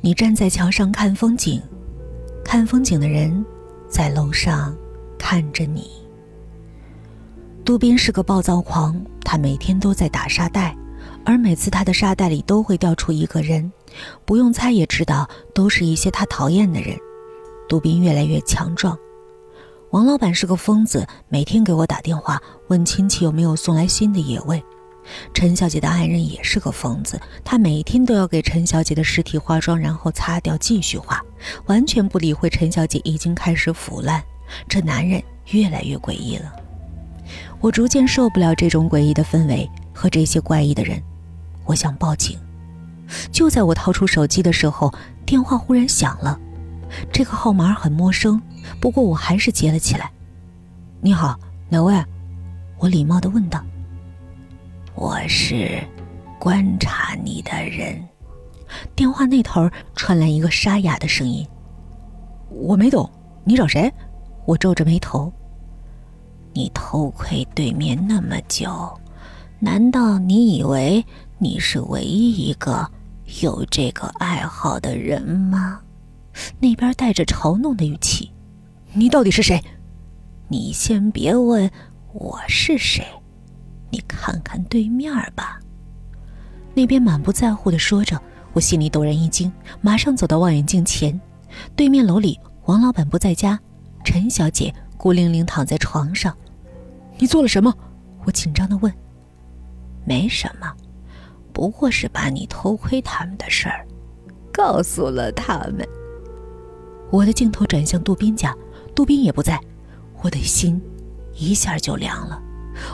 [0.00, 1.60] 你站在桥上看风景，
[2.44, 3.44] 看风景的人
[3.88, 4.76] 在楼上
[5.18, 5.90] 看着你。
[7.64, 10.76] 杜宾是个暴躁狂，他每天都在打沙袋，
[11.24, 13.72] 而每次他的沙袋里都会掉出一个人，
[14.24, 16.96] 不用猜也知道，都是一些他讨厌的人。
[17.68, 18.96] 杜宾越来越强壮。
[19.90, 24.62] 王老板是个疯子，每天给我打电话问亲戚有没有送来新的野味。
[25.32, 31.22] 陈小姐的爱人也是个疯子，他每天都要给陈小姐的尸体化妆，然后擦掉继续化，
[31.66, 34.22] 完全不理会陈小姐已经开始腐烂。
[34.68, 36.52] 这男人越来越诡异了，
[37.60, 41.02] 我逐渐受不了这种诡异的氛围和这些怪异的人，
[41.64, 42.38] 我想报警。
[43.30, 44.92] 就在我掏出手机的时候，
[45.24, 46.38] 电话忽然响了。
[47.12, 48.40] 这个号码很陌生，
[48.80, 50.10] 不过我还是接了起来。
[51.00, 51.38] “你好，
[51.68, 51.94] 哪位？”
[52.78, 53.64] 我礼貌地问道。
[54.96, 55.78] “我是
[56.40, 58.02] 观察你的人。”
[58.96, 61.46] 电话那头传来一个沙哑的声音。
[62.50, 63.08] “我没懂，
[63.44, 63.92] 你找谁？”
[64.46, 65.32] 我皱着眉头。
[66.54, 68.98] “你偷窥对面那么久，
[69.60, 71.04] 难道你以为
[71.38, 72.90] 你是唯一一个
[73.42, 75.80] 有这个爱好的人吗？”
[76.58, 78.30] 那边带着嘲弄的语气
[78.94, 79.62] ：“你到底是谁？
[80.48, 81.70] 你先别问
[82.12, 83.04] 我是谁，
[83.96, 85.58] 你看看对面吧。”
[86.74, 88.20] 那边满不在乎的说着，
[88.52, 91.18] 我心里陡然一惊，马上走到望远镜前。
[91.74, 93.58] 对面楼里，王老板不在家，
[94.04, 96.36] 陈小姐孤零零躺在床上。
[97.16, 97.74] 你做了什么？
[98.26, 98.92] 我紧张的问。
[100.04, 100.70] 没什么，
[101.50, 103.86] 不过是把你偷窥他们的事儿
[104.52, 105.88] 告诉了他们。
[107.10, 108.54] 我的镜头转向杜宾家，
[108.94, 109.58] 杜宾也不在，
[110.20, 110.78] 我的心
[111.34, 112.42] 一下就凉了。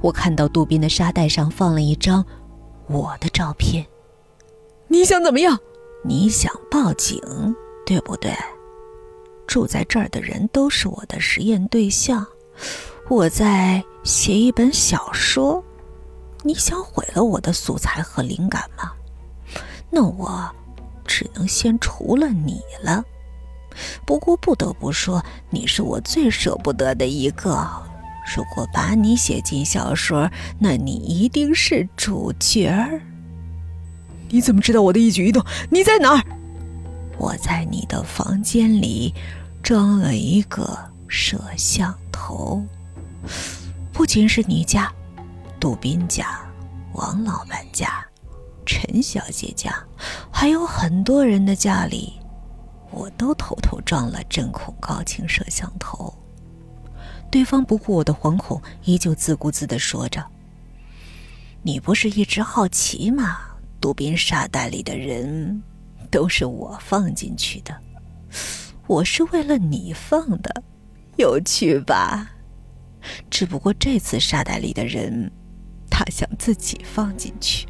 [0.00, 2.24] 我看到杜宾的沙袋上放了一张
[2.88, 3.86] 我的照片。
[4.88, 5.58] 你想怎么样？
[6.04, 7.20] 你想报警，
[7.84, 8.32] 对不对？
[9.46, 12.26] 住在这儿的人都是我的实验对象。
[13.08, 15.62] 我在写一本小说，
[16.42, 18.92] 你想毁了我的素材和灵感吗？
[19.90, 20.48] 那我
[21.06, 23.04] 只能先除了你了。
[24.04, 27.68] 不过不得不说，你是我最舍不得的一个。
[28.34, 33.00] 如果把你写进小说，那你一定是主角儿。
[34.28, 35.44] 你怎么知道我的一举一动？
[35.70, 36.24] 你在哪儿？
[37.18, 39.14] 我在你的房间里
[39.62, 40.76] 装了一个
[41.08, 42.62] 摄像头。
[43.92, 44.92] 不仅是你家、
[45.58, 46.38] 杜宾家、
[46.92, 48.04] 王老板家、
[48.66, 49.72] 陈小姐家，
[50.30, 52.14] 还有很多人的家里。
[52.90, 56.12] 我都偷偷装了针孔高清摄像头。
[57.36, 60.24] 对方不顾我的惶恐，依旧自顾自的说着
[61.62, 63.36] ：“你不是一直好奇吗？
[63.78, 65.62] 杜宾沙袋里的人，
[66.10, 67.76] 都是我放进去的。
[68.86, 70.62] 我是为了你放的，
[71.18, 72.26] 有趣吧？
[73.28, 75.30] 只不过这次沙袋里的人，
[75.90, 77.68] 他想自己放进去。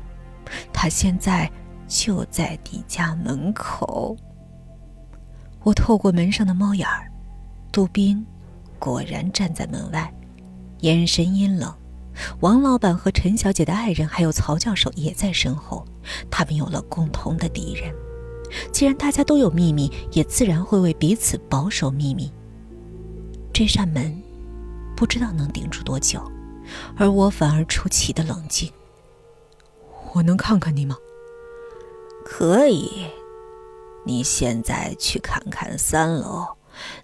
[0.73, 1.51] 他现在
[1.89, 4.17] 就在你家门口。”
[5.65, 7.11] 我透过门上的猫眼儿，
[7.73, 8.25] 杜宾
[8.79, 10.13] 果然站在门外，
[10.81, 11.75] 眼神阴冷。
[12.41, 15.85] 王老板和陈小姐的爱人，还有曹教授也在身后。
[16.31, 17.95] 他们有了共同的敌人。
[18.73, 22.33] 既然大家都有秘密，也自然会为彼此保守秘密。
[23.53, 24.23] 这扇门
[24.97, 26.23] 不知道能顶住多久，
[26.97, 28.71] 而我反而出奇的冷静。
[30.15, 30.97] 我能看看你吗？
[32.25, 33.07] 可以。
[34.07, 36.47] 你现在去看看三楼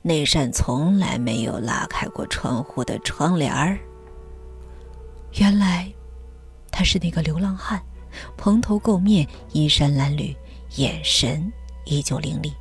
[0.02, 3.78] 那扇从来没有拉开过窗户的窗帘儿。
[5.34, 5.90] 原来
[6.70, 7.80] 他是那个流浪汉，
[8.36, 10.36] 蓬头垢面，衣衫褴褛，
[10.76, 11.52] 眼神
[11.84, 12.52] 依旧凌厉。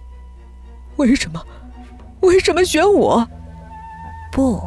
[0.98, 1.46] 为什么？
[2.22, 3.28] 为什么选我？
[4.32, 4.62] 不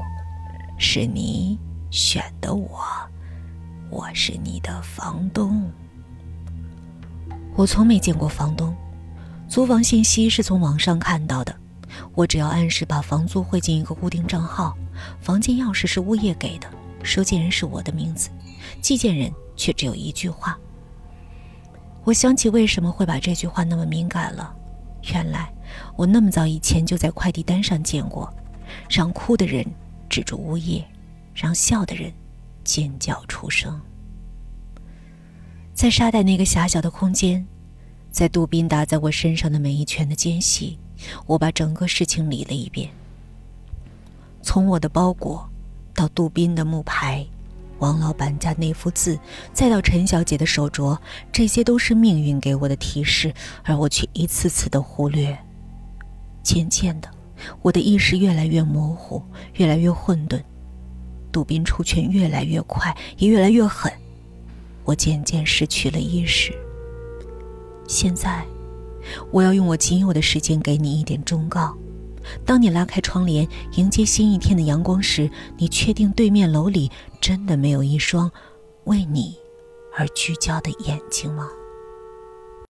[0.77, 1.59] 是你
[1.91, 2.81] 选的我，
[3.91, 5.71] 我是你的房东。
[7.57, 8.75] 我从没见过房东。
[9.49, 11.55] 租房信息是从网上看到的，
[12.15, 14.77] 我只要按时把房租汇进一个固定账号，
[15.21, 16.69] 房间钥匙是物业给的，
[17.03, 18.31] 收件人是我的名字，
[18.81, 20.59] 寄件人却只有一句话。
[22.05, 24.55] 我想起为什么会把这句话那么敏感了，
[25.13, 25.53] 原来
[25.97, 28.33] 我那么早以前就在快递单上见过：
[28.89, 29.65] 让哭的人
[30.09, 30.85] 止住呜咽，
[31.35, 32.13] 让笑的人
[32.63, 33.81] 尖叫出声。
[35.73, 37.45] 在沙袋那个狭小的空间。
[38.15, 40.79] 在杜宾打在我身上的每一拳的间隙，
[41.27, 42.89] 我把整个事情理了一遍。
[44.41, 45.51] 从我的包裹，
[45.93, 47.27] 到杜宾的木牌，
[47.81, 49.19] 王老板家那幅字，
[49.53, 50.97] 再到陈小姐的手镯，
[51.33, 53.35] 这些都是命运给我的提示，
[53.65, 55.37] 而我却一次次的忽略。
[56.41, 57.11] 渐渐的，
[57.63, 59.21] 我的意识越来越模糊，
[59.55, 60.41] 越来越混沌。
[61.33, 63.93] 杜宾出拳越来越快，也越来越狠，
[64.85, 66.57] 我渐渐失去了意识。
[67.87, 68.45] 现在，
[69.31, 71.77] 我要用我仅有的时间给你一点忠告。
[72.45, 73.47] 当你拉开窗帘
[73.77, 76.91] 迎接新一天的阳光时，你确定对面楼里
[77.21, 78.31] 真的没有一双
[78.85, 79.37] 为你
[79.97, 81.49] 而聚焦的眼睛吗？